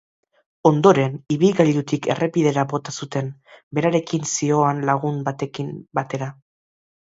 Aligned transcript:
Ondoren, 0.67 1.17
ibilgailutik 1.35 2.07
errepidera 2.13 2.63
bota 2.71 2.95
zuten, 3.03 3.29
berarekin 3.79 4.27
zihoan 4.33 4.81
lagun 4.93 5.21
batekin 5.29 5.71
batera. 6.01 6.33